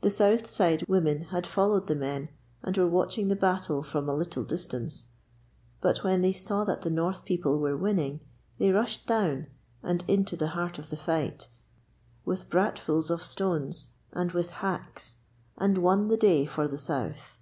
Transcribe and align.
The 0.00 0.08
south 0.10 0.48
side 0.48 0.88
women 0.88 1.24
had 1.24 1.46
followed 1.46 1.86
the 1.86 1.94
men 1.94 2.30
and 2.62 2.74
were 2.74 2.86
watching 2.88 3.28
the 3.28 3.36
battle 3.36 3.82
from 3.82 4.08
a 4.08 4.14
little 4.14 4.44
distance, 4.44 5.08
but 5.82 5.98
when 6.02 6.22
they 6.22 6.32
saw 6.32 6.64
that 6.64 6.80
the 6.80 6.90
north 6.90 7.26
people 7.26 7.58
were 7.58 7.76
winning 7.76 8.20
they 8.56 8.70
rushed 8.72 9.06
down, 9.06 9.48
and 9.82 10.04
into 10.08 10.38
the 10.38 10.48
heart 10.56 10.78
of 10.78 10.88
the 10.88 10.96
fight, 10.96 11.48
with 12.24 12.48
bratfuls 12.48 13.10
of 13.10 13.22
stones 13.22 13.90
and 14.12 14.32
with 14.32 14.48
hacks, 14.64 15.18
and 15.58 15.76
won 15.76 16.08
the 16.08 16.16
day 16.16 16.46
for 16.46 16.66
the 16.66 16.78
south. 16.78 17.36